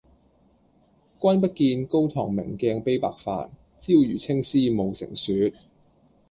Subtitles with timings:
[1.21, 5.53] 君不見高堂明鏡悲白髮，朝如青絲暮成雪